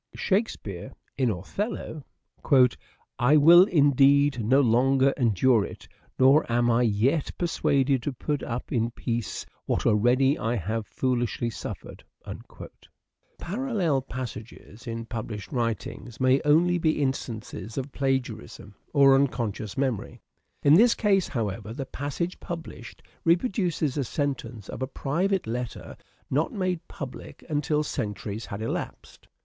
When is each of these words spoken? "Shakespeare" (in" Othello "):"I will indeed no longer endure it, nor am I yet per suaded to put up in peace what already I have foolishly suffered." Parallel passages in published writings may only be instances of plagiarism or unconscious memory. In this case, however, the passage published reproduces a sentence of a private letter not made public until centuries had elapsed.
"Shakespeare" 0.15 0.93
(in" 1.19 1.29
Othello 1.29 2.03
"):"I 3.19 3.37
will 3.37 3.65
indeed 3.65 4.43
no 4.43 4.59
longer 4.59 5.11
endure 5.15 5.63
it, 5.63 5.87
nor 6.17 6.51
am 6.51 6.71
I 6.71 6.81
yet 6.81 7.29
per 7.37 7.45
suaded 7.45 8.01
to 8.01 8.11
put 8.11 8.41
up 8.41 8.71
in 8.71 8.89
peace 8.89 9.45
what 9.67 9.85
already 9.85 10.39
I 10.39 10.55
have 10.55 10.87
foolishly 10.87 11.51
suffered." 11.51 12.03
Parallel 13.37 14.01
passages 14.01 14.87
in 14.87 15.05
published 15.05 15.51
writings 15.51 16.19
may 16.19 16.41
only 16.45 16.79
be 16.79 16.99
instances 16.99 17.77
of 17.77 17.91
plagiarism 17.91 18.73
or 18.93 19.13
unconscious 19.13 19.77
memory. 19.77 20.19
In 20.63 20.73
this 20.73 20.95
case, 20.95 21.27
however, 21.27 21.75
the 21.75 21.85
passage 21.85 22.39
published 22.39 23.03
reproduces 23.23 23.97
a 23.99 24.03
sentence 24.03 24.67
of 24.67 24.81
a 24.81 24.87
private 24.87 25.45
letter 25.45 25.95
not 26.31 26.51
made 26.51 26.87
public 26.87 27.45
until 27.47 27.83
centuries 27.83 28.47
had 28.47 28.63
elapsed. 28.63 29.27